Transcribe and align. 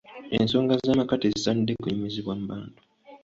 Ensonga 0.37 0.73
z'amaka 0.85 1.13
tezisaanidde 1.21 1.73
kunyumizibwa 1.81 2.33
mu 2.39 2.45
bantu. 2.51 2.79